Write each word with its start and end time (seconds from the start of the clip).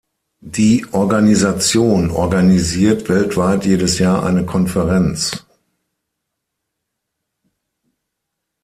Die 0.47 0.83
Organisation 0.93 2.09
organisiert 2.09 3.07
weltweit 3.07 3.65
jedes 3.67 3.99
Jahr 3.99 4.23
eine 4.25 4.47
Konferenz:. 4.47 5.45